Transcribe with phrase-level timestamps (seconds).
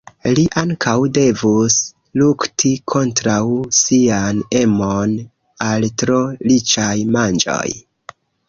[0.37, 1.75] Li ankaŭ devus
[2.21, 3.43] lukti kontraŭ
[3.81, 5.15] sian emon
[5.69, 6.19] al tro
[6.51, 7.67] riĉaj manĝoj.